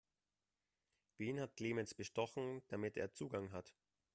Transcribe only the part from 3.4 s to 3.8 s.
hat?